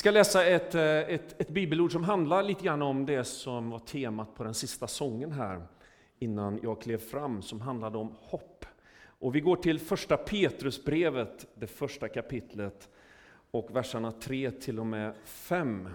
ska 0.00 0.10
läsa 0.10 0.44
ett, 0.44 0.74
eh, 0.74 0.82
ett, 0.82 1.40
ett 1.40 1.48
bibelord 1.48 1.92
som 1.92 2.04
handlar 2.04 2.42
lite 2.42 2.64
grann 2.64 2.82
om 2.82 3.06
det 3.06 3.24
som 3.24 3.70
var 3.70 3.78
temat 3.78 4.34
på 4.34 4.44
den 4.44 4.54
sista 4.54 4.86
sången 4.86 5.32
här 5.32 5.62
innan 6.18 6.60
jag 6.62 6.80
klev 6.80 6.98
fram, 6.98 7.42
som 7.42 7.60
handlade 7.60 7.98
om 7.98 8.14
hopp. 8.20 8.66
Och 9.02 9.34
vi 9.34 9.40
går 9.40 9.56
till 9.56 9.78
första 9.78 10.16
Petrusbrevet, 10.16 11.46
det 11.54 11.66
första 11.66 12.08
kapitlet, 12.08 12.88
och 13.50 13.76
verserna 13.76 14.12
3 14.12 14.50
till 14.50 14.78
och 14.78 14.86
med 14.86 15.14
5. 15.24 15.88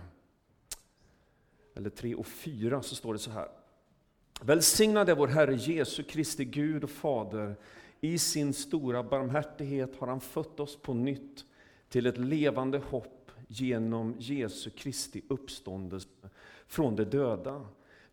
Eller 1.75 1.89
3 1.89 2.15
och 2.15 2.27
4 2.27 2.81
så 2.81 2.95
står 2.95 3.13
det 3.13 3.19
så 3.19 3.31
här. 3.31 3.47
Välsignade 4.41 5.13
vår 5.13 5.27
Herre 5.27 5.55
Jesu 5.55 6.03
Kristi 6.03 6.45
Gud 6.45 6.83
och 6.83 6.89
Fader. 6.89 7.55
I 8.01 8.17
sin 8.17 8.53
stora 8.53 9.03
barmhärtighet 9.03 9.95
har 9.99 10.07
han 10.07 10.21
fött 10.21 10.59
oss 10.59 10.81
på 10.81 10.93
nytt 10.93 11.45
till 11.89 12.05
ett 12.05 12.17
levande 12.17 12.77
hopp 12.77 13.25
genom 13.48 14.16
Jesu 14.20 14.70
Kristi 14.70 15.21
uppståndelse 15.30 16.10
från 16.68 16.96
de 16.96 17.04
döda. 17.04 17.65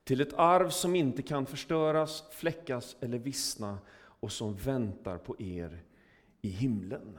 Till 0.05 0.21
ett 0.21 0.35
arv 0.35 0.71
som 0.71 0.95
inte 0.95 1.23
kan 1.23 1.47
förstöras, 1.47 2.25
fläckas 2.31 2.97
eller 3.01 3.19
vissna 3.19 3.79
och 3.97 4.33
som 4.33 4.55
väntar 4.57 5.19
på 5.19 5.37
er 5.39 5.83
i 6.43 6.49
himlen. 6.49 7.19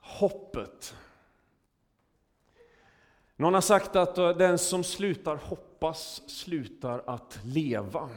Hoppet. 0.00 0.94
Någon 3.36 3.54
har 3.54 3.60
sagt 3.60 3.96
att 3.96 4.14
den 4.14 4.58
som 4.58 4.84
slutar 4.84 5.36
hoppas 5.36 6.22
slutar 6.26 7.02
att 7.06 7.38
leva. 7.44 8.10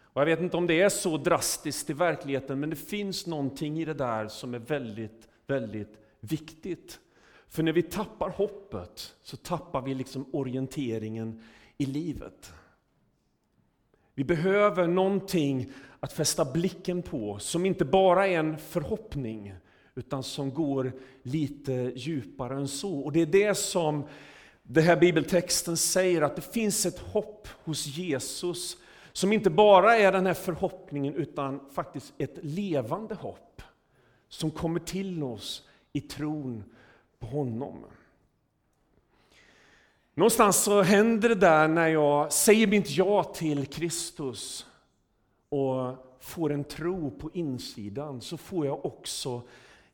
Och 0.00 0.20
jag 0.20 0.26
vet 0.26 0.40
inte 0.40 0.56
om 0.56 0.66
det 0.66 0.80
är 0.80 0.88
så 0.88 1.16
drastiskt 1.16 1.90
i 1.90 1.92
verkligheten, 1.92 2.60
men 2.60 2.70
det 2.70 2.76
finns 2.76 3.26
någonting 3.26 3.80
i 3.80 3.84
det 3.84 3.94
där 3.94 4.28
som 4.28 4.54
är 4.54 4.58
väldigt, 4.58 5.28
väldigt 5.46 5.98
viktigt. 6.20 7.00
För 7.48 7.62
när 7.62 7.72
vi 7.72 7.82
tappar 7.82 8.30
hoppet 8.30 9.14
så 9.22 9.36
tappar 9.36 9.82
vi 9.82 9.94
liksom 9.94 10.26
orienteringen 10.32 11.42
i 11.78 11.86
livet. 11.86 12.52
Vi 14.14 14.24
behöver 14.24 14.86
någonting 14.86 15.72
att 16.00 16.12
fästa 16.12 16.44
blicken 16.44 17.02
på 17.02 17.38
som 17.38 17.66
inte 17.66 17.84
bara 17.84 18.26
är 18.26 18.38
en 18.38 18.58
förhoppning 18.58 19.54
utan 19.94 20.22
som 20.22 20.54
går 20.54 20.92
lite 21.22 21.72
djupare 21.72 22.56
än 22.56 22.68
så. 22.68 22.98
Och 22.98 23.12
det 23.12 23.20
är 23.20 23.26
det 23.26 23.54
som 23.54 24.04
den 24.62 24.84
här 24.84 24.96
bibeltexten 24.96 25.76
säger, 25.76 26.22
att 26.22 26.36
det 26.36 26.42
finns 26.42 26.86
ett 26.86 26.98
hopp 26.98 27.48
hos 27.64 27.86
Jesus 27.86 28.76
som 29.12 29.32
inte 29.32 29.50
bara 29.50 29.96
är 29.96 30.12
den 30.12 30.26
här 30.26 30.34
förhoppningen 30.34 31.14
utan 31.14 31.60
faktiskt 31.70 32.14
ett 32.18 32.38
levande 32.42 33.14
hopp 33.14 33.62
som 34.28 34.50
kommer 34.50 34.80
till 34.80 35.22
oss 35.22 35.67
i 35.92 36.00
tron 36.00 36.64
på 37.18 37.26
honom. 37.26 37.84
Någonstans 40.14 40.56
så 40.62 40.82
händer 40.82 41.28
det 41.28 41.34
där 41.34 41.68
när 41.68 41.88
jag 41.88 42.32
säger 42.32 42.66
mitt 42.66 42.90
ja 42.90 43.24
till 43.24 43.66
Kristus 43.66 44.66
och 45.48 45.94
får 46.20 46.52
en 46.52 46.64
tro 46.64 47.10
på 47.10 47.30
insidan, 47.32 48.20
så 48.20 48.36
får 48.36 48.66
jag 48.66 48.86
också 48.86 49.42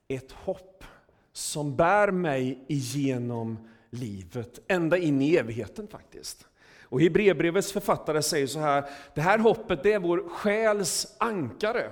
ett 0.09 0.33
hopp 0.33 0.85
som 1.33 1.77
bär 1.77 2.11
mig 2.11 2.65
igenom 2.69 3.69
livet, 3.91 4.61
ända 4.69 4.99
in 4.99 5.23
i 5.23 5.37
evigheten 5.37 5.89
faktiskt. 5.89 6.47
Och 6.83 7.01
Hebreerbrevets 7.01 7.73
författare 7.73 8.23
säger 8.23 8.47
så 8.47 8.59
här, 8.59 8.85
det 9.15 9.21
här 9.21 9.39
hoppet 9.39 9.83
det 9.83 9.93
är 9.93 9.99
vår 9.99 10.29
själs 10.29 11.17
ankare. 11.19 11.91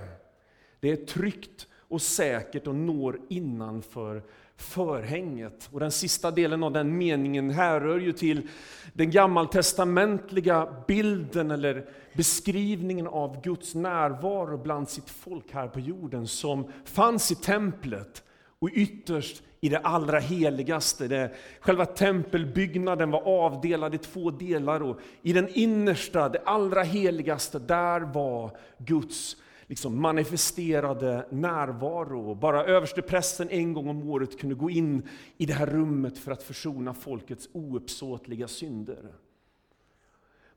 Det 0.79 0.91
är 0.91 0.95
tryggt 0.95 1.67
och 1.87 2.01
säkert 2.01 2.67
och 2.67 2.75
når 2.75 3.19
innanför 3.29 4.23
förhänget. 4.57 5.69
Och 5.71 5.79
den 5.79 5.91
sista 5.91 6.31
delen 6.31 6.63
av 6.63 6.71
den 6.71 6.97
meningen 6.97 7.49
härrör 7.49 7.99
ju 7.99 8.11
till 8.11 8.47
den 8.93 9.11
gammaltestamentliga 9.11 10.67
bilden 10.87 11.51
eller 11.51 11.89
beskrivningen 12.13 13.07
av 13.07 13.41
Guds 13.41 13.75
närvaro 13.75 14.57
bland 14.57 14.89
sitt 14.89 15.09
folk 15.09 15.53
här 15.53 15.67
på 15.67 15.79
jorden 15.79 16.27
som 16.27 16.71
fanns 16.85 17.31
i 17.31 17.35
templet 17.35 18.23
och 18.59 18.69
ytterst 18.73 19.43
i 19.61 19.69
det 19.69 19.79
allra 19.79 20.19
heligaste. 20.19 21.07
Det, 21.07 21.31
själva 21.59 21.85
tempelbyggnaden 21.85 23.11
var 23.11 23.21
avdelad 23.27 23.95
i 23.95 23.97
två 23.97 24.31
delar 24.31 24.83
och 24.83 24.99
i 25.21 25.33
den 25.33 25.49
innersta, 25.53 26.29
det 26.29 26.41
allra 26.45 26.83
heligaste, 26.83 27.59
där 27.59 27.99
var 27.99 28.57
Guds 28.77 29.37
liksom 29.73 30.01
manifesterade 30.01 31.25
närvaro. 31.29 32.35
Bara 32.35 32.65
översteprästen 32.65 33.49
en 33.49 33.73
gång 33.73 33.89
om 33.89 34.09
året 34.09 34.39
kunde 34.39 34.55
gå 34.55 34.69
in 34.69 35.07
i 35.37 35.45
det 35.45 35.53
här 35.53 35.65
rummet 35.65 36.17
för 36.17 36.31
att 36.31 36.43
försona 36.43 36.93
folkets 36.93 37.49
ouppsåtliga 37.53 38.47
synder. 38.47 39.13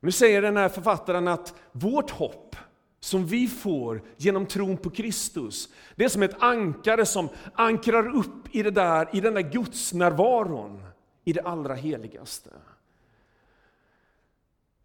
Nu 0.00 0.12
säger 0.12 0.42
den 0.42 0.56
här 0.56 0.68
författaren 0.68 1.28
att 1.28 1.54
vårt 1.72 2.10
hopp 2.10 2.56
som 3.00 3.26
vi 3.26 3.48
får 3.48 4.02
genom 4.16 4.46
tron 4.46 4.76
på 4.76 4.90
Kristus, 4.90 5.68
det 5.94 6.04
är 6.04 6.08
som 6.08 6.22
ett 6.22 6.42
ankare 6.42 7.06
som 7.06 7.28
ankrar 7.54 8.16
upp 8.16 8.54
i, 8.54 8.62
det 8.62 8.70
där, 8.70 9.08
i 9.12 9.20
den 9.20 9.34
där 9.34 9.52
gudsnärvaron 9.52 10.82
i 11.24 11.32
det 11.32 11.42
allra 11.42 11.74
heligaste. 11.74 12.50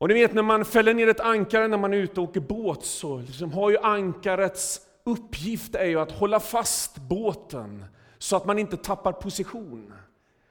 Och 0.02 0.08
ni 0.08 0.14
vet 0.14 0.34
när 0.34 0.44
man 0.44 0.66
fäller 0.66 0.94
ner 0.94 1.08
ett 1.08 1.20
ankare 1.20 1.68
när 1.68 1.78
man 1.78 1.94
är 1.94 1.98
ute 1.98 2.22
och 2.22 2.30
åker 2.30 2.40
båt 2.40 2.86
så 2.86 3.18
liksom 3.18 3.54
har 3.54 3.70
ju 3.70 3.78
ankarets 3.78 4.82
uppgift 5.04 5.76
är 5.76 5.86
ju 5.86 6.00
att 6.00 6.12
hålla 6.12 6.40
fast 6.40 6.98
båten 6.98 7.86
så 8.18 8.36
att 8.36 8.46
man 8.46 8.60
inte 8.60 8.78
tappar 8.78 9.12
position. 9.12 9.94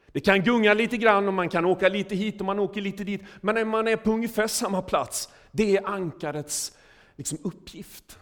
Det 0.06 0.20
kan 0.20 0.42
gunga 0.42 0.74
lite 0.74 0.96
grann 0.96 1.28
och 1.28 1.34
man 1.34 1.48
kan 1.48 1.64
åka 1.64 1.88
lite 1.88 2.14
hit 2.14 2.40
och 2.40 2.46
man 2.46 2.58
åker 2.58 2.80
lite 2.80 3.04
dit. 3.04 3.22
Men 3.40 3.54
när 3.54 3.64
man 3.64 3.88
är 3.88 3.96
på 3.96 4.10
ungefär 4.12 4.46
samma 4.46 4.82
plats, 4.82 5.28
det 5.52 5.76
är 5.76 5.86
ankarets 5.86 6.72
liksom, 7.16 7.38
uppgift. 7.44 8.18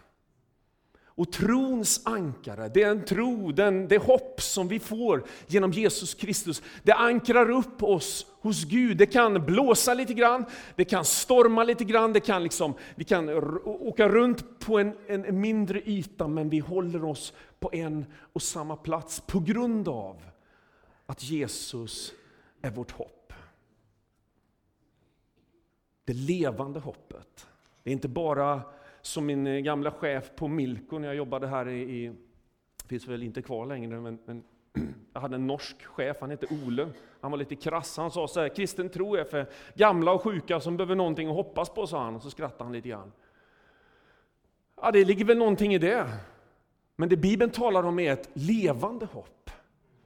Och 1.04 1.32
trons 1.32 2.00
ankare, 2.04 2.70
det 2.74 2.82
är 2.82 2.90
en 2.90 3.04
tro, 3.04 3.52
den, 3.52 3.88
det 3.88 3.98
hopp 3.98 4.42
som 4.42 4.68
vi 4.68 4.78
får 4.78 5.24
genom 5.46 5.72
Jesus 5.72 6.14
Kristus. 6.14 6.62
Det 6.82 6.92
ankrar 6.92 7.50
upp 7.50 7.82
oss 7.82 8.26
hos 8.48 8.64
Gud. 8.64 8.96
Det 8.96 9.06
kan 9.06 9.46
blåsa 9.46 9.94
lite 9.94 10.14
grann, 10.14 10.44
det 10.76 10.84
kan 10.84 11.04
storma 11.04 11.64
lite 11.64 11.84
grann, 11.84 12.12
det 12.12 12.20
kan 12.20 12.42
liksom, 12.42 12.74
vi 12.94 13.04
kan 13.04 13.28
åka 13.64 14.08
runt 14.08 14.60
på 14.60 14.78
en, 14.78 14.96
en 15.06 15.40
mindre 15.40 15.82
yta, 15.90 16.28
men 16.28 16.48
vi 16.48 16.58
håller 16.58 17.04
oss 17.04 17.32
på 17.58 17.70
en 17.72 18.06
och 18.32 18.42
samma 18.42 18.76
plats 18.76 19.20
på 19.20 19.40
grund 19.40 19.88
av 19.88 20.22
att 21.06 21.22
Jesus 21.22 22.12
är 22.62 22.70
vårt 22.70 22.90
hopp. 22.90 23.32
Det 26.04 26.12
levande 26.12 26.80
hoppet. 26.80 27.46
Det 27.82 27.90
är 27.90 27.92
inte 27.92 28.08
bara 28.08 28.60
som 29.02 29.26
min 29.26 29.46
eh, 29.46 29.58
gamla 29.58 29.90
chef 29.90 30.30
på 30.36 30.48
Milko 30.48 30.98
när 30.98 31.08
jag 31.08 31.16
jobbade 31.16 31.46
här 31.46 31.68
i 31.68 32.12
finns 32.86 33.06
väl 33.06 33.22
inte 33.22 33.42
kvar 33.42 33.66
längre, 33.66 34.00
men, 34.00 34.18
men 34.24 34.42
jag 35.12 35.20
hade 35.20 35.34
en 35.34 35.46
norsk 35.46 35.84
chef, 35.84 36.16
han 36.20 36.30
hette 36.30 36.46
Ole. 36.66 36.88
Han 37.20 37.30
var 37.30 37.38
lite 37.38 37.56
krass, 37.56 37.96
han 37.96 38.10
sa 38.10 38.28
så 38.28 38.40
här, 38.40 38.48
kristen 38.48 38.88
tro 38.88 39.14
är 39.16 39.24
för 39.24 39.46
gamla 39.74 40.12
och 40.12 40.22
sjuka 40.22 40.60
som 40.60 40.76
behöver 40.76 40.94
någonting 40.94 41.28
att 41.28 41.34
hoppas 41.34 41.70
på, 41.70 41.86
sa 41.86 42.04
han, 42.04 42.16
och 42.16 42.22
så 42.22 42.30
skrattade 42.30 42.64
han 42.64 42.72
lite 42.72 42.88
grann. 42.88 43.12
Ja, 44.82 44.90
det 44.90 45.04
ligger 45.04 45.24
väl 45.24 45.38
någonting 45.38 45.74
i 45.74 45.78
det. 45.78 46.06
Men 46.96 47.08
det 47.08 47.16
Bibeln 47.16 47.50
talar 47.50 47.82
om 47.82 47.98
är 47.98 48.12
ett 48.12 48.28
levande 48.32 49.06
hopp 49.06 49.50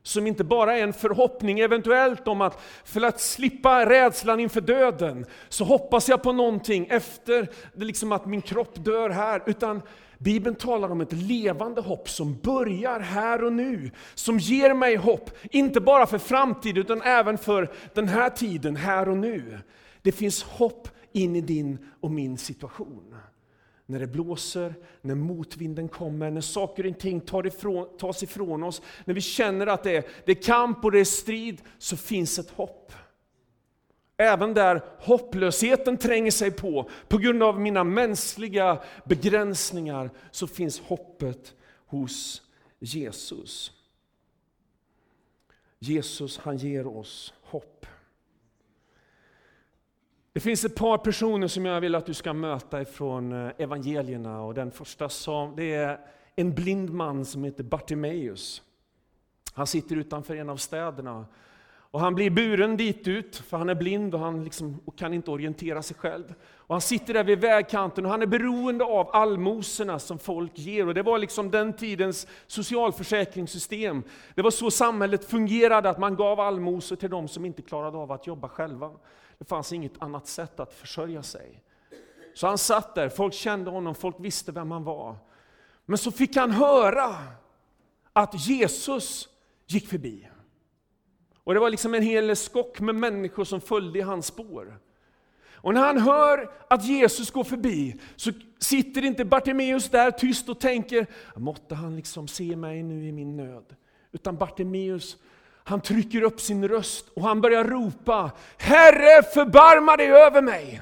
som 0.02 0.26
inte 0.26 0.44
bara 0.44 0.76
är 0.76 0.82
en 0.82 0.92
förhoppning 0.92 1.60
eventuellt 1.60 2.28
om 2.28 2.40
att 2.40 2.60
för 2.84 3.06
att 3.06 3.20
slippa 3.20 3.90
rädslan 3.90 4.40
inför 4.40 4.60
döden 4.60 5.26
så 5.48 5.64
hoppas 5.64 6.08
jag 6.08 6.22
på 6.22 6.32
någonting 6.32 6.86
efter 6.90 7.48
det 7.74 7.84
liksom 7.84 8.12
att 8.12 8.26
min 8.26 8.42
kropp 8.42 8.74
dör 8.74 9.10
här. 9.10 9.42
Utan 9.46 9.82
Bibeln 10.22 10.56
talar 10.56 10.90
om 10.90 11.00
ett 11.00 11.12
levande 11.12 11.80
hopp 11.80 12.08
som 12.08 12.38
börjar 12.42 13.00
här 13.00 13.44
och 13.44 13.52
nu. 13.52 13.90
Som 14.14 14.38
ger 14.38 14.74
mig 14.74 14.96
hopp, 14.96 15.30
inte 15.50 15.80
bara 15.80 16.06
för 16.06 16.18
framtiden 16.18 16.82
utan 16.82 17.02
även 17.02 17.38
för 17.38 17.72
den 17.94 18.08
här 18.08 18.30
tiden, 18.30 18.76
här 18.76 19.08
och 19.08 19.16
nu. 19.16 19.58
Det 20.02 20.12
finns 20.12 20.42
hopp 20.42 20.88
in 21.12 21.36
i 21.36 21.40
din 21.40 21.78
och 22.00 22.10
min 22.10 22.38
situation 22.38 23.14
när 23.86 23.98
det 23.98 24.06
blåser, 24.06 24.74
när 25.00 25.14
motvinden 25.14 25.88
kommer, 25.88 26.30
när 26.30 26.40
saker 26.40 26.86
och 26.86 26.98
ting 26.98 27.20
tar 27.20 27.46
ifrån, 27.46 27.96
tas 27.98 28.22
ifrån 28.22 28.62
oss, 28.62 28.82
när 29.04 29.14
vi 29.14 29.20
känner 29.20 29.66
att 29.66 29.82
det 29.82 29.96
är, 29.96 30.04
det 30.24 30.32
är 30.32 30.42
kamp 30.42 30.84
och 30.84 30.92
det 30.92 31.00
är 31.00 31.04
strid, 31.04 31.62
så 31.78 31.96
finns 31.96 32.38
ett 32.38 32.50
hopp. 32.50 32.92
Även 34.22 34.54
där 34.54 34.82
hopplösheten 34.98 35.96
tränger 35.96 36.30
sig 36.30 36.50
på, 36.50 36.90
på 37.08 37.18
grund 37.18 37.42
av 37.42 37.60
mina 37.60 37.84
mänskliga 37.84 38.78
begränsningar, 39.04 40.10
så 40.30 40.46
finns 40.46 40.80
hoppet 40.80 41.54
hos 41.86 42.42
Jesus. 42.78 43.72
Jesus 45.78 46.38
han 46.38 46.56
ger 46.56 46.86
oss 46.86 47.34
hopp. 47.42 47.86
Det 50.32 50.40
finns 50.40 50.64
ett 50.64 50.74
par 50.76 50.98
personer 50.98 51.48
som 51.48 51.66
jag 51.66 51.80
vill 51.80 51.94
att 51.94 52.06
du 52.06 52.14
ska 52.14 52.32
möta 52.32 52.82
ifrån 52.82 53.32
eh, 53.32 53.52
evangelierna. 53.58 54.42
Och 54.42 54.54
den 54.54 54.70
första 54.70 55.08
som, 55.08 55.56
det 55.56 55.74
är 55.74 56.00
en 56.36 56.54
blind 56.54 56.90
man 56.90 57.24
som 57.24 57.44
heter 57.44 57.64
Bartimeus. 57.64 58.62
Han 59.54 59.66
sitter 59.66 59.96
utanför 59.96 60.36
en 60.36 60.48
av 60.48 60.56
städerna 60.56 61.26
och 61.92 62.00
han 62.00 62.14
blir 62.14 62.30
buren 62.30 62.76
dit 62.76 63.08
ut, 63.08 63.36
för 63.36 63.56
han 63.56 63.68
är 63.68 63.74
blind 63.74 64.14
och 64.14 64.20
han 64.20 64.44
liksom, 64.44 64.80
och 64.84 64.98
kan 64.98 65.14
inte 65.14 65.30
orientera 65.30 65.82
sig 65.82 65.96
själv. 65.96 66.34
Och 66.54 66.74
han 66.74 66.80
sitter 66.80 67.14
där 67.14 67.24
vid 67.24 67.40
vägkanten 67.40 68.04
och 68.04 68.10
han 68.10 68.22
är 68.22 68.26
beroende 68.26 68.84
av 68.84 69.16
allmosorna 69.16 69.98
som 69.98 70.18
folk 70.18 70.58
ger. 70.58 70.86
Och 70.86 70.94
det 70.94 71.02
var 71.02 71.18
liksom 71.18 71.50
den 71.50 71.72
tidens 71.72 72.26
socialförsäkringssystem. 72.46 74.02
Det 74.34 74.42
var 74.42 74.50
så 74.50 74.70
samhället 74.70 75.24
fungerade, 75.24 75.90
att 75.90 75.98
man 75.98 76.16
gav 76.16 76.40
allmosor 76.40 76.96
till 76.96 77.10
de 77.10 77.28
som 77.28 77.44
inte 77.44 77.62
klarade 77.62 77.98
av 77.98 78.12
att 78.12 78.26
jobba 78.26 78.48
själva. 78.48 78.90
Det 79.38 79.44
fanns 79.44 79.72
inget 79.72 80.02
annat 80.02 80.26
sätt 80.26 80.60
att 80.60 80.74
försörja 80.74 81.22
sig. 81.22 81.62
Så 82.34 82.46
han 82.46 82.58
satt 82.58 82.94
där, 82.94 83.08
folk 83.08 83.34
kände 83.34 83.70
honom, 83.70 83.94
folk 83.94 84.16
visste 84.18 84.52
vem 84.52 84.70
han 84.70 84.84
var. 84.84 85.16
Men 85.86 85.98
så 85.98 86.10
fick 86.10 86.36
han 86.36 86.50
höra 86.50 87.16
att 88.12 88.46
Jesus 88.48 89.28
gick 89.66 89.88
förbi. 89.88 90.28
Och 91.44 91.54
det 91.54 91.60
var 91.60 91.70
liksom 91.70 91.94
en 91.94 92.02
hel 92.02 92.36
skock 92.36 92.80
med 92.80 92.94
människor 92.94 93.44
som 93.44 93.60
följde 93.60 93.98
i 93.98 94.02
hans 94.02 94.26
spår. 94.26 94.78
Och 95.54 95.74
när 95.74 95.80
han 95.80 95.98
hör 95.98 96.50
att 96.68 96.84
Jesus 96.84 97.30
går 97.30 97.44
förbi, 97.44 98.00
så 98.16 98.30
sitter 98.58 99.04
inte 99.04 99.24
Bartimeus 99.24 99.88
där 99.88 100.10
tyst 100.10 100.48
och 100.48 100.60
tänker, 100.60 101.06
måtte 101.36 101.74
han 101.74 101.96
liksom 101.96 102.28
se 102.28 102.56
mig 102.56 102.82
nu 102.82 103.08
i 103.08 103.12
min 103.12 103.36
nöd. 103.36 103.64
Utan 104.12 104.36
Bartimeus, 104.36 105.16
han 105.64 105.80
trycker 105.80 106.22
upp 106.22 106.40
sin 106.40 106.68
röst 106.68 107.08
och 107.08 107.22
han 107.22 107.40
börjar 107.40 107.64
ropa, 107.64 108.30
Herre 108.58 109.22
förbarma 109.22 109.96
dig 109.96 110.10
över 110.10 110.42
mig! 110.42 110.80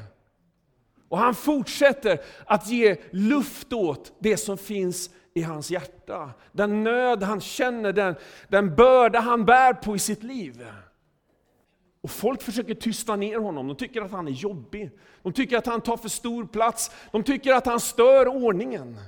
Och 1.09 1.19
han 1.19 1.35
fortsätter 1.35 2.21
att 2.47 2.69
ge 2.69 2.97
luft 3.11 3.73
åt 3.73 4.13
det 4.19 4.37
som 4.37 4.59
finns 4.59 5.11
i 5.35 5.43
hans 5.43 5.71
hjärta. 5.71 6.31
Den 6.53 6.85
nöd 6.85 7.23
han 7.23 7.41
känner, 7.41 7.93
den, 7.93 8.15
den 8.49 8.75
börda 8.75 9.21
han 9.21 9.45
bär 9.45 9.73
på 9.73 9.97
i 9.97 9.99
sitt 9.99 10.23
liv. 10.23 10.67
Och 12.01 12.11
folk 12.11 12.43
försöker 12.43 12.75
tysta 12.75 13.17
ner 13.17 13.39
honom, 13.39 13.69
de 13.69 13.77
tycker 13.77 14.03
att 14.03 14.11
han 14.11 14.29
är 14.29 14.33
jobbig. 14.33 14.91
De 15.23 15.33
tycker 15.33 15.59
att 15.59 15.67
han 15.67 15.81
tar 15.81 15.97
för 15.97 16.09
stor 16.09 16.47
plats, 16.47 16.91
de 17.13 17.23
tycker 17.23 17.53
att 17.55 17.67
han 17.67 17.81
stör 17.81 18.29
ordningen. 18.29 18.99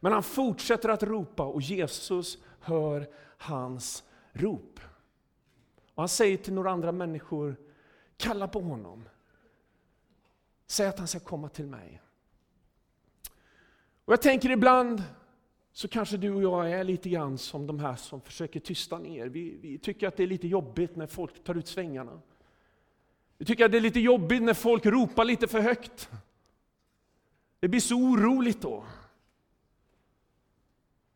Men 0.00 0.12
han 0.12 0.22
fortsätter 0.22 0.88
att 0.88 1.02
ropa 1.02 1.44
och 1.44 1.62
Jesus 1.62 2.38
hör 2.60 3.08
hans 3.38 4.04
rop. 4.32 4.80
Och 5.94 6.02
han 6.02 6.08
säger 6.08 6.36
till 6.36 6.52
några 6.52 6.70
andra 6.70 6.92
människor, 6.92 7.56
kalla 8.16 8.48
på 8.48 8.60
honom. 8.60 9.08
Säg 10.66 10.86
att 10.86 10.98
han 10.98 11.08
ska 11.08 11.20
komma 11.20 11.48
till 11.48 11.66
mig. 11.66 12.02
Och 14.04 14.12
Jag 14.12 14.22
tänker 14.22 14.50
ibland 14.50 15.02
så 15.72 15.88
kanske 15.88 16.16
du 16.16 16.34
och 16.34 16.42
jag 16.42 16.70
är 16.70 16.84
lite 16.84 17.08
grann 17.08 17.38
som 17.38 17.66
de 17.66 17.80
här 17.80 17.96
som 17.96 18.20
försöker 18.20 18.60
tysta 18.60 18.98
ner. 18.98 19.26
Vi, 19.26 19.58
vi, 19.60 19.78
tycker 19.78 20.08
att 20.08 20.16
det 20.16 20.22
är 20.22 20.26
lite 20.26 20.48
jobbigt 20.48 20.96
när 20.96 21.06
folk 21.06 21.44
tar 21.44 21.54
ut 21.54 21.66
svängarna. 21.66 22.20
Vi 23.38 23.44
tycker 23.44 23.64
att 23.64 23.72
det 23.72 23.76
är 23.76 23.82
lite 23.82 24.00
jobbigt 24.00 24.42
när 24.42 24.54
folk 24.54 24.86
ropar 24.86 25.24
lite 25.24 25.48
för 25.48 25.60
högt. 25.60 26.10
Det 27.60 27.68
blir 27.68 27.80
så 27.80 27.94
oroligt 27.94 28.60
då. 28.62 28.84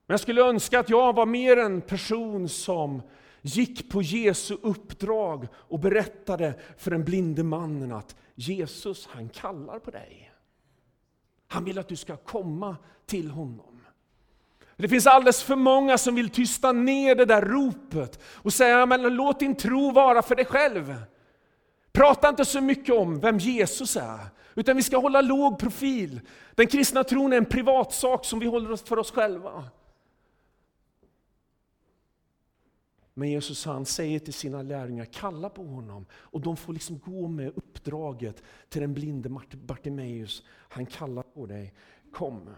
Men 0.06 0.14
jag 0.14 0.20
skulle 0.20 0.43
önska 0.43 0.81
att 0.81 0.91
jag 0.91 1.12
var 1.14 1.26
mer 1.26 1.56
en 1.56 1.81
person 1.81 2.49
som 2.49 3.02
gick 3.43 3.91
på 3.91 4.02
Jesu 4.02 4.56
uppdrag 4.62 5.49
och 5.55 5.79
berättade 5.79 6.61
för 6.76 6.91
den 6.91 7.05
blinde 7.05 7.43
mannen 7.43 7.93
att 7.93 8.17
Jesus, 8.35 9.06
han 9.06 9.29
kallar 9.29 9.79
på 9.79 9.91
dig. 9.91 10.32
Han 11.47 11.64
vill 11.64 11.79
att 11.79 11.88
du 11.88 11.97
ska 11.97 12.17
komma 12.17 12.76
till 13.06 13.31
honom. 13.31 13.75
Det 14.76 14.88
finns 14.88 15.06
alldeles 15.06 15.43
för 15.43 15.56
många 15.56 15.99
som 15.99 16.14
vill 16.14 16.31
tysta 16.31 16.73
ner 16.73 17.14
det 17.14 17.25
där 17.25 17.43
ropet 17.43 18.20
och 18.25 18.52
säga, 18.52 18.87
men 18.87 19.02
låt 19.02 19.40
din 19.40 19.55
tro 19.55 19.90
vara 19.90 20.23
för 20.23 20.34
dig 20.34 20.44
själv. 20.44 20.94
Prata 21.93 22.28
inte 22.28 22.44
så 22.44 22.61
mycket 22.61 22.94
om 22.94 23.20
vem 23.20 23.38
Jesus 23.38 23.96
är, 23.96 24.26
utan 24.55 24.76
vi 24.76 24.82
ska 24.82 24.99
hålla 24.99 25.20
låg 25.20 25.58
profil. 25.58 26.20
Den 26.55 26.67
kristna 26.67 27.05
tron 27.05 27.32
är 27.32 27.37
en 27.37 27.44
privatsak 27.44 28.25
som 28.25 28.38
vi 28.38 28.46
håller 28.46 28.76
för 28.76 28.99
oss 28.99 29.11
själva. 29.11 29.64
Men 33.19 33.31
Jesus 33.31 33.64
han 33.64 33.87
säger 33.87 34.19
till 34.19 34.34
sina 34.34 34.62
lärjungar, 34.62 35.05
kalla 35.05 35.49
på 35.49 35.64
honom. 35.64 36.06
Och 36.12 36.40
de 36.40 36.56
får 36.56 36.73
liksom 36.73 36.99
gå 36.99 37.28
med 37.28 37.52
uppdraget 37.56 38.43
till 38.69 38.81
den 38.81 38.94
blinde 38.94 39.28
Bartimeus. 39.52 40.43
Han 40.49 40.87
kallar 40.87 41.23
på 41.23 41.46
dig, 41.46 41.75
kom. 42.12 42.50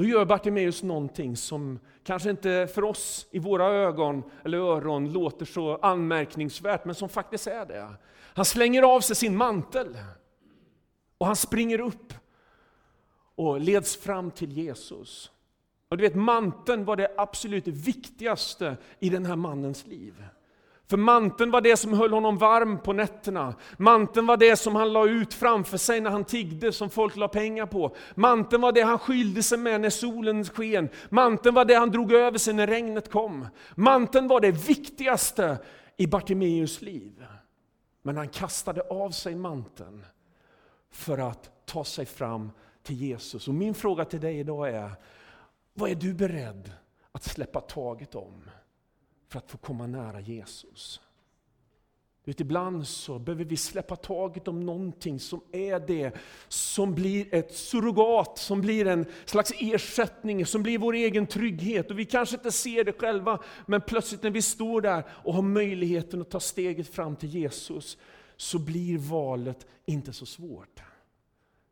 Då 0.00 0.06
gör 0.06 0.24
Bartimeus 0.24 0.82
någonting 0.82 1.36
som 1.36 1.78
kanske 2.04 2.30
inte 2.30 2.68
för 2.74 2.84
oss 2.84 3.26
i 3.30 3.38
våra 3.38 3.66
ögon 3.66 4.22
eller 4.44 4.58
öron 4.58 5.12
låter 5.12 5.46
så 5.46 5.76
anmärkningsvärt, 5.76 6.84
men 6.84 6.94
som 6.94 7.08
faktiskt 7.08 7.46
är 7.46 7.66
det. 7.66 7.88
Han 8.34 8.44
slänger 8.44 8.82
av 8.82 9.00
sig 9.00 9.16
sin 9.16 9.36
mantel 9.36 9.98
och 11.18 11.26
han 11.26 11.36
springer 11.36 11.80
upp 11.80 12.14
och 13.34 13.60
leds 13.60 13.96
fram 13.96 14.30
till 14.30 14.52
Jesus. 14.52 15.30
Och 15.88 15.96
du 15.96 16.02
vet, 16.02 16.14
manteln 16.14 16.84
var 16.84 16.96
det 16.96 17.14
absolut 17.16 17.68
viktigaste 17.68 18.76
i 18.98 19.08
den 19.08 19.26
här 19.26 19.36
mannens 19.36 19.86
liv. 19.86 20.24
För 20.90 20.96
manteln 20.96 21.50
var 21.50 21.60
det 21.60 21.76
som 21.76 21.92
höll 21.92 22.12
honom 22.12 22.38
varm 22.38 22.78
på 22.78 22.92
nätterna. 22.92 23.54
Manteln 23.76 24.26
var 24.26 24.36
det 24.36 24.56
som 24.56 24.74
han 24.74 24.92
la 24.92 25.06
ut 25.06 25.34
framför 25.34 25.76
sig 25.76 26.00
när 26.00 26.10
han 26.10 26.24
tiggde, 26.24 26.72
som 26.72 26.90
folk 26.90 27.16
la 27.16 27.28
pengar 27.28 27.66
på. 27.66 27.96
Manteln 28.14 28.62
var 28.62 28.72
det 28.72 28.82
han 28.82 28.98
skylde 28.98 29.42
sig 29.42 29.58
med 29.58 29.80
när 29.80 29.90
solen 29.90 30.44
sken. 30.44 30.88
Manteln 31.08 31.54
var 31.54 31.64
det 31.64 31.74
han 31.74 31.90
drog 31.90 32.12
över 32.12 32.38
sig 32.38 32.54
när 32.54 32.66
regnet 32.66 33.10
kom. 33.10 33.46
Manteln 33.74 34.28
var 34.28 34.40
det 34.40 34.50
viktigaste 34.50 35.58
i 35.96 36.06
Bartimeus 36.06 36.82
liv. 36.82 37.26
Men 38.02 38.16
han 38.16 38.28
kastade 38.28 38.80
av 38.80 39.10
sig 39.10 39.34
manteln 39.34 40.04
för 40.90 41.18
att 41.18 41.66
ta 41.66 41.84
sig 41.84 42.06
fram 42.06 42.50
till 42.82 42.96
Jesus. 42.96 43.48
Och 43.48 43.54
min 43.54 43.74
fråga 43.74 44.04
till 44.04 44.20
dig 44.20 44.38
idag 44.38 44.68
är, 44.68 44.90
vad 45.74 45.90
är 45.90 45.94
du 45.94 46.14
beredd 46.14 46.72
att 47.12 47.24
släppa 47.24 47.60
taget 47.60 48.14
om? 48.14 48.42
För 49.30 49.38
att 49.38 49.50
få 49.50 49.58
komma 49.58 49.86
nära 49.86 50.20
Jesus. 50.20 51.00
vet, 52.24 52.40
ibland 52.40 52.86
så 52.86 53.18
behöver 53.18 53.44
vi 53.44 53.56
släppa 53.56 53.96
taget 53.96 54.48
om 54.48 54.66
någonting 54.66 55.20
som 55.20 55.40
är 55.52 55.80
det 55.80 56.12
som 56.48 56.94
blir 56.94 57.34
ett 57.34 57.54
surrogat, 57.54 58.38
som 58.38 58.60
blir 58.60 58.86
en 58.86 59.06
slags 59.24 59.52
ersättning, 59.58 60.46
som 60.46 60.62
blir 60.62 60.78
vår 60.78 60.92
egen 60.92 61.26
trygghet. 61.26 61.90
Och 61.90 61.98
Vi 61.98 62.04
kanske 62.04 62.36
inte 62.36 62.52
ser 62.52 62.84
det 62.84 62.92
själva, 62.92 63.42
men 63.66 63.80
plötsligt 63.80 64.22
när 64.22 64.30
vi 64.30 64.42
står 64.42 64.80
där 64.80 65.04
och 65.08 65.34
har 65.34 65.42
möjligheten 65.42 66.20
att 66.20 66.30
ta 66.30 66.40
steget 66.40 66.94
fram 66.94 67.16
till 67.16 67.28
Jesus, 67.28 67.98
så 68.36 68.58
blir 68.58 68.98
valet 68.98 69.66
inte 69.86 70.12
så 70.12 70.26
svårt. 70.26 70.80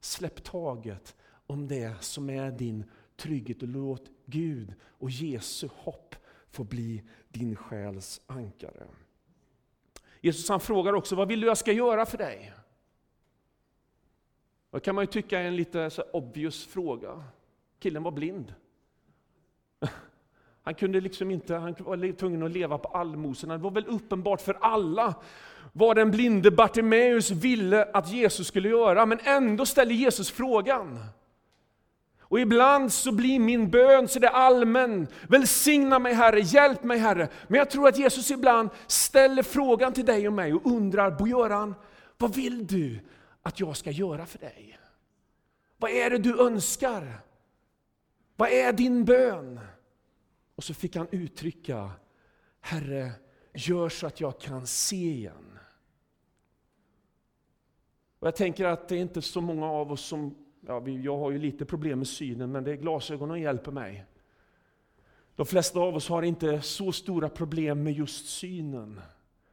Släpp 0.00 0.44
taget 0.44 1.16
om 1.46 1.68
det 1.68 1.94
som 2.00 2.30
är 2.30 2.50
din 2.50 2.84
trygghet 3.16 3.62
och 3.62 3.68
låt 3.68 4.06
Gud 4.26 4.74
och 4.82 5.10
Jesu 5.10 5.68
hopp 5.74 6.14
få 6.50 6.64
bli 6.64 7.02
din 7.28 7.56
själs 7.56 8.20
ankare. 8.26 8.86
Jesus 10.20 10.48
han 10.48 10.60
frågar 10.60 10.92
också, 10.92 11.16
vad 11.16 11.28
vill 11.28 11.40
du 11.40 11.46
jag 11.46 11.58
ska 11.58 11.72
göra 11.72 12.06
för 12.06 12.18
dig? 12.18 12.52
Det 14.70 14.80
kan 14.80 14.94
man 14.94 15.02
ju 15.02 15.06
tycka 15.06 15.40
är 15.40 15.44
en 15.44 15.56
lite 15.56 15.90
så 15.90 16.02
obvious 16.02 16.66
fråga. 16.66 17.24
Killen 17.78 18.02
var 18.02 18.10
blind. 18.10 18.54
Han 20.62 20.74
kunde 20.74 21.00
liksom 21.00 21.30
inte, 21.30 21.54
han 21.54 21.74
var 21.78 22.12
tvungen 22.12 22.42
att 22.42 22.50
leva 22.50 22.78
på 22.78 22.88
allmosorna. 22.88 23.56
Det 23.56 23.62
var 23.62 23.70
väl 23.70 23.86
uppenbart 23.86 24.40
för 24.40 24.58
alla 24.60 25.14
vad 25.72 25.96
den 25.96 26.10
blinde 26.10 26.50
Bartimeus 26.50 27.30
ville 27.30 27.84
att 27.84 28.12
Jesus 28.12 28.46
skulle 28.46 28.68
göra, 28.68 29.06
men 29.06 29.18
ändå 29.24 29.66
ställer 29.66 29.94
Jesus 29.94 30.30
frågan. 30.30 30.98
Och 32.28 32.40
ibland 32.40 32.92
så 32.92 33.12
blir 33.12 33.38
min 33.38 33.70
bön 33.70 34.08
så 34.08 34.18
det 34.18 34.28
allmän. 34.28 35.06
Välsigna 35.28 35.98
mig 35.98 36.14
Herre, 36.14 36.40
hjälp 36.40 36.82
mig 36.82 36.98
Herre. 36.98 37.28
Men 37.48 37.58
jag 37.58 37.70
tror 37.70 37.88
att 37.88 37.98
Jesus 37.98 38.30
ibland 38.30 38.70
ställer 38.86 39.42
frågan 39.42 39.92
till 39.92 40.04
dig 40.04 40.26
och 40.26 40.32
mig 40.32 40.54
och 40.54 40.66
undrar, 40.66 41.10
Bo-Göran, 41.10 41.74
vad 42.18 42.34
vill 42.34 42.66
du 42.66 43.00
att 43.42 43.60
jag 43.60 43.76
ska 43.76 43.90
göra 43.90 44.26
för 44.26 44.38
dig? 44.38 44.78
Vad 45.78 45.90
är 45.90 46.10
det 46.10 46.18
du 46.18 46.40
önskar? 46.40 47.20
Vad 48.36 48.50
är 48.50 48.72
din 48.72 49.04
bön? 49.04 49.60
Och 50.54 50.64
så 50.64 50.74
fick 50.74 50.96
han 50.96 51.08
uttrycka, 51.10 51.90
Herre, 52.60 53.12
gör 53.54 53.88
så 53.88 54.06
att 54.06 54.20
jag 54.20 54.40
kan 54.40 54.66
se 54.66 54.96
igen. 54.96 55.58
Och 58.18 58.26
jag 58.26 58.36
tänker 58.36 58.64
att 58.64 58.88
det 58.88 58.96
är 58.96 59.00
inte 59.00 59.22
så 59.22 59.40
många 59.40 59.66
av 59.66 59.92
oss 59.92 60.06
som 60.06 60.47
Ja, 60.66 60.88
jag 60.88 61.18
har 61.18 61.30
ju 61.30 61.38
lite 61.38 61.64
problem 61.64 61.98
med 61.98 62.08
synen, 62.08 62.52
men 62.52 62.64
det 62.64 62.72
är 62.72 62.76
glasögonen 62.76 63.40
hjälper 63.40 63.72
mig. 63.72 64.04
De 65.36 65.46
flesta 65.46 65.80
av 65.80 65.96
oss 65.96 66.08
har 66.08 66.22
inte 66.22 66.62
så 66.62 66.92
stora 66.92 67.28
problem 67.28 67.82
med 67.82 67.92
just 67.92 68.28
synen. 68.28 69.00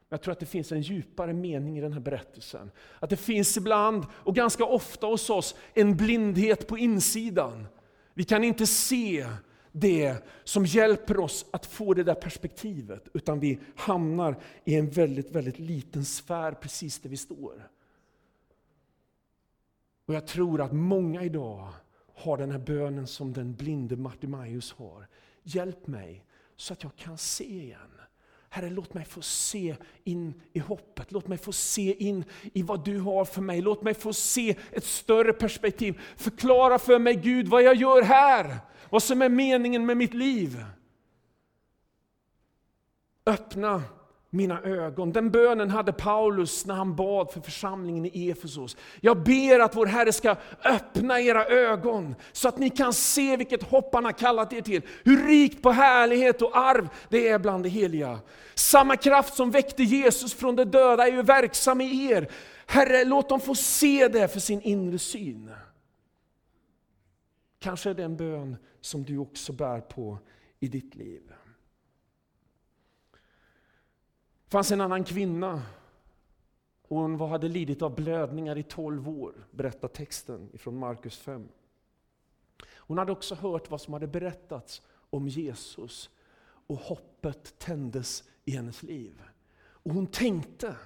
Jag 0.08 0.22
tror 0.22 0.32
att 0.32 0.40
det 0.40 0.46
finns 0.46 0.72
en 0.72 0.80
djupare 0.80 1.32
mening 1.32 1.78
i 1.78 1.80
den 1.80 1.92
här 1.92 2.00
berättelsen. 2.00 2.70
Att 2.98 3.10
det 3.10 3.16
finns 3.16 3.56
ibland, 3.56 4.04
och 4.12 4.34
ganska 4.34 4.64
ofta 4.64 5.06
hos 5.06 5.30
oss, 5.30 5.56
en 5.74 5.96
blindhet 5.96 6.66
på 6.66 6.78
insidan. 6.78 7.66
Vi 8.14 8.24
kan 8.24 8.44
inte 8.44 8.66
se 8.66 9.26
det 9.72 10.16
som 10.44 10.66
hjälper 10.66 11.20
oss 11.20 11.46
att 11.50 11.66
få 11.66 11.94
det 11.94 12.02
där 12.02 12.14
perspektivet, 12.14 13.08
utan 13.14 13.40
vi 13.40 13.58
hamnar 13.76 14.42
i 14.64 14.74
en 14.74 14.90
väldigt, 14.90 15.30
väldigt 15.30 15.58
liten 15.58 16.04
sfär 16.04 16.52
precis 16.52 17.00
där 17.00 17.10
vi 17.10 17.16
står. 17.16 17.68
Och 20.06 20.14
jag 20.14 20.26
tror 20.26 20.60
att 20.60 20.72
många 20.72 21.22
idag 21.22 21.68
har 22.14 22.36
den 22.36 22.50
här 22.50 22.58
bönen 22.58 23.06
som 23.06 23.32
den 23.32 23.54
blinde 23.54 23.96
Martimaeus 23.96 24.72
har. 24.72 25.06
Hjälp 25.42 25.86
mig 25.86 26.24
så 26.56 26.72
att 26.72 26.82
jag 26.82 26.96
kan 26.96 27.18
se 27.18 27.44
igen. 27.44 27.80
Herre, 28.48 28.70
låt 28.70 28.94
mig 28.94 29.04
få 29.04 29.22
se 29.22 29.76
in 30.04 30.42
i 30.52 30.58
hoppet. 30.58 31.12
Låt 31.12 31.28
mig 31.28 31.38
få 31.38 31.52
se 31.52 32.04
in 32.04 32.24
i 32.52 32.62
vad 32.62 32.84
du 32.84 33.00
har 33.00 33.24
för 33.24 33.40
mig. 33.40 33.60
Låt 33.60 33.82
mig 33.82 33.94
få 33.94 34.12
se 34.12 34.56
ett 34.72 34.84
större 34.84 35.32
perspektiv. 35.32 36.00
Förklara 36.16 36.78
för 36.78 36.98
mig 36.98 37.14
Gud 37.14 37.48
vad 37.48 37.62
jag 37.62 37.76
gör 37.76 38.02
här. 38.02 38.58
Vad 38.90 39.02
som 39.02 39.22
är 39.22 39.28
meningen 39.28 39.86
med 39.86 39.96
mitt 39.96 40.14
liv. 40.14 40.64
Öppna 43.26 43.82
mina 44.36 44.62
ögon. 44.62 45.12
Den 45.12 45.30
bönen 45.30 45.70
hade 45.70 45.92
Paulus 45.92 46.66
när 46.66 46.74
han 46.74 46.96
bad 46.96 47.30
för 47.30 47.40
församlingen 47.40 48.06
i 48.06 48.30
Efesos. 48.30 48.76
Jag 49.00 49.22
ber 49.22 49.60
att 49.60 49.76
vår 49.76 49.86
Herre 49.86 50.12
ska 50.12 50.36
öppna 50.64 51.20
era 51.20 51.46
ögon 51.46 52.14
så 52.32 52.48
att 52.48 52.58
ni 52.58 52.70
kan 52.70 52.92
se 52.92 53.36
vilket 53.36 53.62
hopp 53.62 53.94
han 53.94 54.04
har 54.04 54.12
kallat 54.12 54.52
er 54.52 54.60
till. 54.60 54.82
Hur 55.04 55.26
rikt 55.26 55.62
på 55.62 55.70
härlighet 55.70 56.42
och 56.42 56.56
arv 56.56 56.88
det 57.08 57.28
är 57.28 57.38
bland 57.38 57.64
de 57.64 57.68
heliga. 57.68 58.18
Samma 58.54 58.96
kraft 58.96 59.34
som 59.34 59.50
väckte 59.50 59.82
Jesus 59.82 60.34
från 60.34 60.56
de 60.56 60.64
döda 60.64 61.06
är 61.06 61.12
ju 61.12 61.22
verksam 61.22 61.80
i 61.80 62.10
er. 62.10 62.30
Herre, 62.66 63.04
låt 63.04 63.28
dem 63.28 63.40
få 63.40 63.54
se 63.54 64.08
det 64.08 64.28
för 64.28 64.40
sin 64.40 64.60
inre 64.60 64.98
syn. 64.98 65.50
Kanske 67.58 67.90
är 67.90 67.94
det 67.94 68.04
en 68.04 68.16
bön 68.16 68.56
som 68.80 69.04
du 69.04 69.18
också 69.18 69.52
bär 69.52 69.80
på 69.80 70.18
i 70.60 70.68
ditt 70.68 70.94
liv. 70.94 71.32
Det 74.32 74.35
fanns 74.48 74.70
en 74.70 74.80
annan 74.80 75.04
kvinna. 75.04 75.62
Hon 76.88 77.20
hade 77.20 77.48
lidit 77.48 77.82
av 77.82 77.94
blödningar 77.94 78.58
i 78.58 78.62
12 78.62 79.08
år, 79.08 79.34
berättar 79.50 79.88
texten 79.88 80.50
från 80.58 80.78
Markus 80.78 81.18
5. 81.18 81.48
Hon 82.76 82.98
hade 82.98 83.12
också 83.12 83.34
hört 83.34 83.70
vad 83.70 83.80
som 83.80 83.92
hade 83.92 84.06
berättats 84.06 84.82
om 85.10 85.28
Jesus 85.28 86.10
och 86.66 86.76
hoppet 86.76 87.58
tändes 87.58 88.24
i 88.44 88.50
hennes 88.50 88.82
liv. 88.82 89.22
Och 89.58 89.92
hon 89.92 90.06
tänkte, 90.06 90.76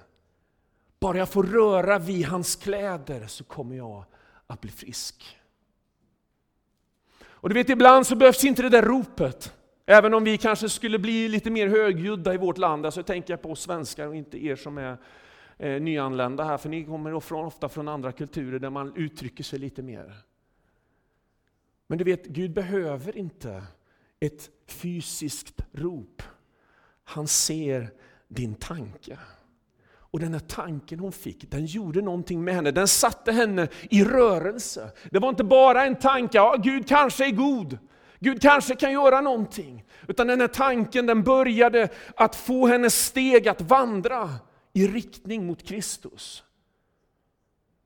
bara 0.99 1.17
jag 1.17 1.29
får 1.29 1.43
röra 1.43 1.99
vid 1.99 2.25
hans 2.25 2.55
kläder 2.55 3.27
så 3.27 3.43
kommer 3.43 3.75
jag 3.75 4.05
att 4.47 4.61
bli 4.61 4.71
frisk. 4.71 5.37
Och 7.23 7.49
du 7.49 7.55
vet, 7.55 7.69
ibland 7.69 8.07
så 8.07 8.15
behövs 8.15 8.43
inte 8.43 8.61
det 8.61 8.69
där 8.69 8.81
ropet. 8.81 9.53
Även 9.85 10.13
om 10.13 10.23
vi 10.23 10.37
kanske 10.37 10.69
skulle 10.69 10.99
bli 10.99 11.27
lite 11.27 11.51
mer 11.51 11.67
högljudda 11.67 12.33
i 12.33 12.37
vårt 12.37 12.57
land, 12.57 12.85
alltså 12.85 13.03
tänker 13.03 13.33
jag 13.33 13.41
på 13.41 13.55
svenskar 13.55 14.07
och 14.07 14.15
inte 14.15 14.45
er 14.45 14.55
som 14.55 14.77
är 14.77 14.97
eh, 15.57 15.81
nyanlända 15.81 16.43
här, 16.43 16.57
för 16.57 16.69
ni 16.69 16.85
kommer 16.85 17.13
ofta 17.13 17.69
från 17.69 17.87
andra 17.87 18.11
kulturer 18.11 18.59
där 18.59 18.69
man 18.69 18.95
uttrycker 18.95 19.43
sig 19.43 19.59
lite 19.59 19.81
mer. 19.81 20.13
Men 21.87 21.97
du 21.97 22.03
vet, 22.03 22.25
Gud 22.25 22.53
behöver 22.53 23.17
inte 23.17 23.63
ett 24.19 24.49
fysiskt 24.67 25.65
rop. 25.71 26.23
Han 27.03 27.27
ser 27.27 27.89
din 28.27 28.55
tanke. 28.55 29.17
Och 30.11 30.19
den 30.19 30.33
här 30.33 30.39
tanken 30.39 30.99
hon 30.99 31.11
fick, 31.11 31.51
den 31.51 31.65
gjorde 31.65 32.01
någonting 32.01 32.43
med 32.43 32.55
henne. 32.55 32.71
Den 32.71 32.87
satte 32.87 33.31
henne 33.31 33.67
i 33.89 34.03
rörelse. 34.03 34.91
Det 35.09 35.19
var 35.19 35.29
inte 35.29 35.43
bara 35.43 35.85
en 35.85 35.95
tanke, 35.95 36.37
ja 36.37 36.55
Gud 36.63 36.87
kanske 36.87 37.25
är 37.25 37.31
god. 37.31 37.77
Gud 38.23 38.41
kanske 38.41 38.75
kan 38.75 38.91
göra 38.91 39.21
någonting. 39.21 39.83
Utan 40.07 40.27
den 40.27 40.41
här 40.41 40.47
tanken 40.47 41.05
den 41.05 41.23
började 41.23 41.89
att 42.15 42.35
få 42.35 42.67
hennes 42.67 43.05
steg 43.05 43.47
att 43.47 43.61
vandra 43.61 44.29
i 44.73 44.87
riktning 44.87 45.45
mot 45.45 45.63
Kristus. 45.63 46.43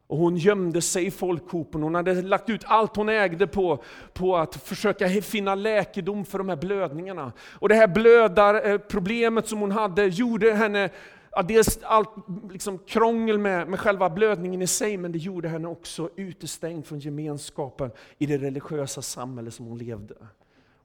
Och 0.07 0.17
hon 0.17 0.37
gömde 0.37 0.81
sig 0.81 1.05
i 1.05 1.11
folkhopen, 1.11 1.83
hon 1.83 1.95
hade 1.95 2.21
lagt 2.21 2.49
ut 2.49 2.63
allt 2.65 2.95
hon 2.95 3.09
ägde 3.09 3.47
på, 3.47 3.83
på 4.13 4.37
att 4.37 4.55
försöka 4.55 5.09
finna 5.09 5.55
läkedom 5.55 6.25
för 6.25 6.37
de 6.37 6.49
här 6.49 6.55
blödningarna. 6.55 7.31
Och 7.39 7.69
det 7.69 7.75
här 7.75 7.87
blödarproblemet 7.87 9.45
eh, 9.45 9.49
som 9.49 9.59
hon 9.59 9.71
hade 9.71 10.05
gjorde 10.05 10.53
henne 10.53 10.89
ja, 11.35 11.43
dels 11.43 11.79
allt 11.83 12.09
liksom 12.51 12.77
krångel 12.77 13.37
med, 13.37 13.67
med 13.67 13.79
själva 13.79 14.09
blödningen 14.09 14.61
i 14.61 14.67
sig, 14.67 14.97
men 14.97 15.11
det 15.11 15.17
gjorde 15.17 15.49
henne 15.49 15.67
också 15.67 16.09
utestängd 16.15 16.85
från 16.85 16.99
gemenskapen 16.99 17.91
i 18.17 18.25
det 18.25 18.37
religiösa 18.37 19.01
samhälle 19.01 19.51
som 19.51 19.65
hon 19.65 19.77
levde. 19.77 20.15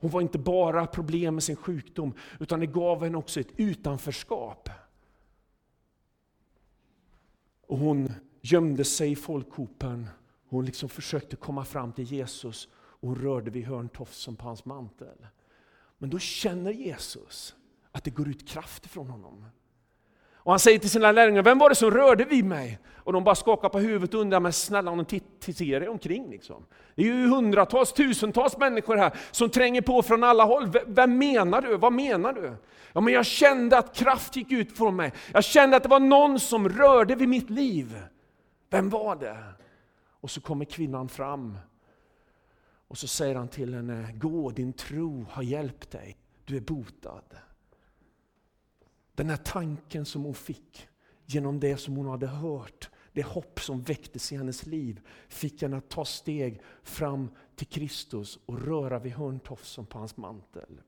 Hon 0.01 0.11
var 0.11 0.21
inte 0.21 0.39
bara 0.39 0.87
problem 0.87 1.35
med 1.35 1.43
sin 1.43 1.57
sjukdom, 1.57 2.15
utan 2.41 2.61
det 2.61 2.67
gav 2.67 3.05
henne 3.05 3.19
också 3.19 3.41
ett 3.41 3.53
utanförskap. 3.57 4.69
Och 7.67 7.79
hon 7.79 8.13
gömde 8.41 8.85
sig 8.85 9.13
i 9.13 9.17
folkhopen, 9.17 10.09
hon 10.49 10.65
liksom 10.65 10.89
försökte 10.89 11.37
komma 11.37 11.65
fram 11.65 11.93
till 11.93 12.05
Jesus, 12.05 12.69
och 12.75 13.09
hon 13.09 13.17
rörde 13.17 13.51
vid 13.51 13.65
hörntofsen 13.65 14.37
på 14.37 14.45
hans 14.47 14.65
mantel. 14.65 15.27
Men 15.99 16.11
då 16.11 16.19
känner 16.19 16.71
Jesus 16.71 17.55
att 17.93 18.05
det 18.05 18.11
går 18.11 18.29
ut 18.29 18.49
kraft 18.49 18.87
från 18.87 19.11
honom. 19.11 19.45
Och 20.43 20.53
han 20.53 20.59
säger 20.59 20.79
till 20.79 20.91
sina 20.91 21.13
lärjungar, 21.13 21.43
vem 21.43 21.59
var 21.59 21.69
det 21.69 21.75
som 21.75 21.91
rörde 21.91 22.25
vid 22.25 22.45
mig? 22.45 22.79
Och 22.97 23.13
de 23.13 23.25
bara 23.25 23.35
skakar 23.35 23.69
på 23.69 23.79
huvudet 23.79 24.15
och 24.15 24.21
undrar, 24.21 24.41
men 24.41 24.53
snälla 24.53 24.91
om 24.91 25.05
tittar 25.05 25.89
omkring. 25.89 26.31
Liksom. 26.31 26.67
Det 26.95 27.03
är 27.03 27.07
ju 27.07 27.27
hundratals, 27.27 27.93
tusentals 27.93 28.57
människor 28.59 28.97
här 28.97 29.13
som 29.31 29.51
tränger 29.51 29.83
på 29.83 30.03
från 30.03 30.25
alla 30.25 30.45
håll. 30.45 30.73
Vem 30.87 31.19
menar 31.19 31.63
du? 31.63 31.77
Vad 31.77 31.93
menar 31.93 32.33
du? 32.33 32.57
Ja, 32.93 33.01
men 33.01 33.15
jag 33.15 33.27
kände 33.27 33.79
att 33.79 33.95
kraft 33.97 34.37
gick 34.37 34.53
ut 34.53 34.77
från 34.77 34.97
mig. 34.97 35.13
Jag 35.33 35.45
kände 35.45 35.77
att 35.77 35.83
det 35.83 35.89
var 35.89 36.01
någon 36.01 36.41
som 36.41 36.69
rörde 36.69 37.15
vid 37.15 37.29
mitt 37.29 37.51
liv. 37.51 38.03
Vem 38.71 38.91
var 38.91 39.17
det? 39.17 39.39
Och 40.21 40.31
så 40.31 40.41
kommer 40.41 40.65
kvinnan 40.65 41.09
fram. 41.09 41.59
Och 42.89 42.99
så 42.99 43.09
säger 43.09 43.35
han 43.35 43.49
till 43.49 43.75
henne, 43.75 44.13
gå 44.15 44.51
din 44.51 44.73
tro 44.73 45.27
har 45.31 45.43
hjälpt 45.43 45.91
dig. 45.91 46.17
Du 46.45 46.57
är 46.57 46.61
botad. 46.61 47.23
Den 49.21 49.31
här 49.31 49.37
tanken 49.37 50.05
som 50.05 50.25
hon 50.25 50.35
fick 50.35 50.89
genom 51.27 51.61
det 51.61 51.77
som 51.77 51.97
hon 51.97 52.07
hade 52.07 52.27
hört, 52.27 52.91
det 53.13 53.23
hopp 53.23 53.61
som 53.61 53.83
väcktes 53.83 54.33
i 54.33 54.37
hennes 54.37 54.67
liv, 54.67 55.01
fick 55.29 55.63
henne 55.63 55.77
att 55.77 55.89
ta 55.89 56.05
steg 56.05 56.61
fram 56.83 57.29
till 57.57 57.67
Kristus 57.67 58.39
och 58.47 58.63
röra 58.63 58.99
vid 58.99 59.13
hörntofsen 59.13 59.87
på 59.87 59.99
hans 59.99 60.17
mantel. 60.17 60.81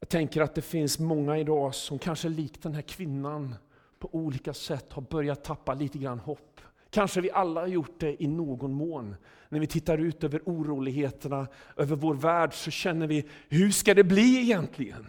Jag 0.00 0.08
tänker 0.08 0.40
att 0.40 0.54
det 0.54 0.62
finns 0.62 0.98
många 0.98 1.38
idag 1.38 1.74
som 1.74 1.98
kanske 1.98 2.28
likt 2.28 2.62
den 2.62 2.74
här 2.74 2.82
kvinnan 2.82 3.54
på 3.98 4.08
olika 4.12 4.54
sätt 4.54 4.92
har 4.92 5.02
börjat 5.02 5.44
tappa 5.44 5.74
lite 5.74 5.98
grann 5.98 6.18
hopp. 6.18 6.60
Kanske 6.94 7.20
vi 7.20 7.30
alla 7.30 7.60
har 7.60 7.68
gjort 7.68 8.00
det 8.00 8.22
i 8.22 8.26
någon 8.26 8.72
mån. 8.72 9.16
När 9.48 9.60
vi 9.60 9.66
tittar 9.66 9.98
ut 9.98 10.24
över 10.24 10.42
oroligheterna, 10.44 11.46
över 11.76 11.96
vår 11.96 12.14
värld, 12.14 12.54
så 12.54 12.70
känner 12.70 13.06
vi, 13.06 13.24
hur 13.48 13.70
ska 13.70 13.94
det 13.94 14.04
bli 14.04 14.40
egentligen? 14.40 15.06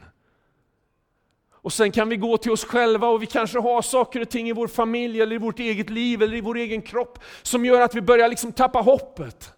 Och 1.51 1.74
sen 1.74 1.92
kan 1.92 2.10
vi 2.10 2.18
gå 2.18 2.38
till 2.38 2.51
oss 2.51 2.65
själva 2.65 3.08
och 3.08 3.22
vi 3.22 3.25
kanske 3.25 3.60
har 3.60 3.82
saker 3.82 4.22
och 4.22 4.30
ting 4.30 4.50
i 4.50 4.54
vår 4.54 4.68
familj, 4.68 5.22
eller 5.22 5.36
i 5.36 5.39
vårt 5.39 5.60
eget 5.60 5.89
liv, 5.89 6.22
eller 6.22 6.38
i 6.38 6.42
vår 6.42 6.58
egen 6.58 6.82
kropp, 6.82 7.20
som 7.42 7.65
gör 7.65 7.82
att 7.82 7.96
vi 7.96 8.01
börjar 8.01 8.30
liksom 8.30 8.51
tappa 8.51 8.80
hoppet. 8.80 9.54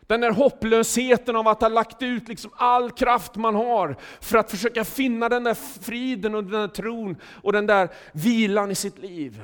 Den 0.00 0.20
där 0.20 0.30
hopplösheten 0.30 1.36
av 1.36 1.48
att 1.48 1.60
ha 1.60 1.68
lagt 1.68 2.02
ut 2.02 2.28
liksom 2.28 2.50
all 2.56 2.90
kraft 2.90 3.36
man 3.36 3.54
har 3.54 3.96
för 4.20 4.38
att 4.38 4.50
försöka 4.50 4.84
finna 4.84 5.28
den 5.28 5.44
där 5.44 5.54
friden 5.82 6.34
och 6.34 6.44
den 6.44 6.60
där 6.60 6.68
tron 6.68 7.16
och 7.42 7.52
den 7.52 7.66
där 7.66 7.88
vilan 8.12 8.70
i 8.70 8.74
sitt 8.74 8.98
liv. 8.98 9.40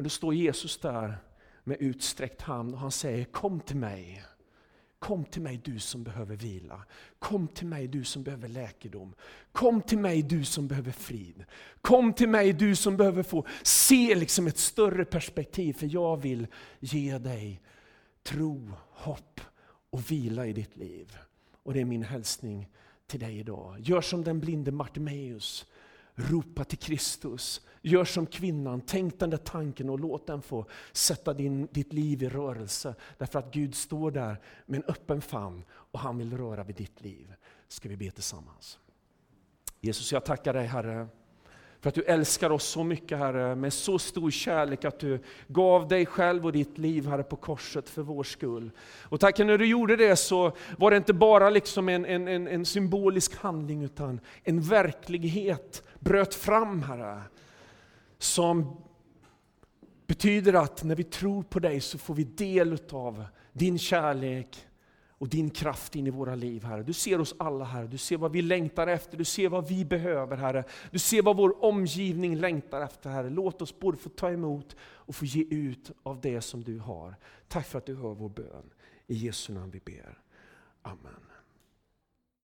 Men 0.00 0.04
då 0.04 0.10
står 0.10 0.34
Jesus 0.34 0.78
där 0.78 1.18
med 1.64 1.76
utsträckt 1.80 2.42
hand 2.42 2.74
och 2.74 2.80
han 2.80 2.90
säger 2.90 3.24
Kom 3.24 3.60
till 3.60 3.76
mig. 3.76 4.24
Kom 4.98 5.24
till 5.24 5.42
mig 5.42 5.60
du 5.64 5.78
som 5.78 6.04
behöver 6.04 6.36
vila. 6.36 6.84
Kom 7.18 7.48
till 7.48 7.66
mig 7.66 7.88
du 7.88 8.04
som 8.04 8.22
behöver 8.22 8.48
läkedom. 8.48 9.14
Kom 9.52 9.82
till 9.82 9.98
mig 9.98 10.22
du 10.22 10.44
som 10.44 10.68
behöver 10.68 10.92
frid. 10.92 11.44
Kom 11.80 12.12
till 12.12 12.28
mig 12.28 12.52
du 12.52 12.76
som 12.76 12.96
behöver 12.96 13.22
få 13.22 13.46
se 13.62 14.14
liksom 14.14 14.46
ett 14.46 14.58
större 14.58 15.04
perspektiv 15.04 15.72
för 15.72 15.88
jag 15.92 16.16
vill 16.16 16.46
ge 16.78 17.18
dig 17.18 17.60
tro, 18.22 18.72
hopp 18.90 19.40
och 19.90 20.10
vila 20.10 20.46
i 20.46 20.52
ditt 20.52 20.76
liv. 20.76 21.16
Och 21.62 21.74
det 21.74 21.80
är 21.80 21.84
min 21.84 22.02
hälsning 22.02 22.68
till 23.06 23.20
dig 23.20 23.38
idag. 23.38 23.80
Gör 23.80 24.00
som 24.00 24.24
den 24.24 24.40
blinde 24.40 24.72
Bartimeus. 24.72 25.66
Ropa 26.14 26.64
till 26.64 26.78
Kristus. 26.78 27.60
Gör 27.82 28.04
som 28.04 28.26
kvinnan, 28.26 28.80
tänk 28.86 29.18
den 29.18 29.30
där 29.30 29.38
tanken 29.38 29.90
och 29.90 29.98
låt 29.98 30.26
den 30.26 30.42
få 30.42 30.66
sätta 30.92 31.34
din, 31.34 31.68
ditt 31.70 31.92
liv 31.92 32.22
i 32.22 32.28
rörelse. 32.28 32.94
Därför 33.18 33.38
att 33.38 33.52
Gud 33.52 33.74
står 33.74 34.10
där 34.10 34.40
med 34.66 34.76
en 34.76 34.84
öppen 34.88 35.20
famn 35.20 35.64
och 35.70 36.00
han 36.00 36.18
vill 36.18 36.36
röra 36.36 36.64
vid 36.64 36.76
ditt 36.76 37.00
liv. 37.00 37.34
Ska 37.68 37.88
vi 37.88 37.96
be 37.96 38.10
tillsammans. 38.10 38.78
Jesus, 39.80 40.12
jag 40.12 40.24
tackar 40.24 40.54
dig 40.54 40.66
Herre 40.66 41.08
för 41.80 41.88
att 41.88 41.94
du 41.94 42.02
älskar 42.02 42.50
oss 42.50 42.64
så 42.64 42.84
mycket 42.84 43.18
Herre, 43.18 43.54
med 43.54 43.72
så 43.72 43.98
stor 43.98 44.30
kärlek 44.30 44.84
att 44.84 44.98
du 44.98 45.18
gav 45.48 45.88
dig 45.88 46.06
själv 46.06 46.46
och 46.46 46.52
ditt 46.52 46.78
liv 46.78 47.06
Herre 47.06 47.22
på 47.22 47.36
korset 47.36 47.88
för 47.88 48.02
vår 48.02 48.24
skull. 48.24 48.70
Och 49.02 49.20
tack 49.20 49.38
när 49.38 49.58
du 49.58 49.66
gjorde 49.66 49.96
det 49.96 50.16
så 50.16 50.52
var 50.78 50.90
det 50.90 50.96
inte 50.96 51.12
bara 51.12 51.50
liksom 51.50 51.88
en, 51.88 52.04
en, 52.04 52.28
en, 52.28 52.48
en 52.48 52.64
symbolisk 52.64 53.36
handling 53.36 53.82
utan 53.82 54.20
en 54.44 54.60
verklighet 54.60 55.82
bröt 55.98 56.34
fram 56.34 56.82
Herre. 56.82 57.22
Som 58.18 58.76
betyder 60.06 60.52
att 60.52 60.84
när 60.84 60.96
vi 60.96 61.04
tror 61.04 61.42
på 61.42 61.58
dig 61.58 61.80
så 61.80 61.98
får 61.98 62.14
vi 62.14 62.24
del 62.24 62.78
av 62.92 63.24
din 63.52 63.78
kärlek, 63.78 64.66
och 65.20 65.28
din 65.28 65.50
kraft 65.50 65.96
in 65.96 66.06
i 66.06 66.10
våra 66.10 66.34
liv, 66.34 66.64
Herre. 66.64 66.82
Du 66.82 66.92
ser 66.92 67.20
oss 67.20 67.34
alla, 67.38 67.64
Herre. 67.64 67.86
Du 67.86 67.98
ser 67.98 68.16
vad 68.16 68.32
vi 68.32 68.42
längtar 68.42 68.86
efter, 68.86 69.16
du 69.16 69.24
ser 69.24 69.48
vad 69.48 69.68
vi 69.68 69.84
behöver, 69.84 70.36
Herre. 70.36 70.64
Du 70.90 70.98
ser 70.98 71.22
vad 71.22 71.36
vår 71.36 71.64
omgivning 71.64 72.36
längtar 72.36 72.80
efter, 72.80 73.10
Herre. 73.10 73.30
Låt 73.30 73.62
oss 73.62 73.78
både 73.78 73.98
få 73.98 74.08
ta 74.08 74.30
emot 74.30 74.76
och 74.80 75.14
få 75.14 75.24
ge 75.24 75.44
ut 75.50 75.90
av 76.02 76.20
det 76.20 76.40
som 76.40 76.62
du 76.62 76.78
har. 76.78 77.14
Tack 77.48 77.66
för 77.66 77.78
att 77.78 77.86
du 77.86 77.94
hör 77.94 78.14
vår 78.14 78.28
bön. 78.28 78.70
I 79.06 79.14
Jesu 79.14 79.52
namn 79.52 79.70
vi 79.70 79.80
ber. 79.80 80.18
Amen. 80.82 81.29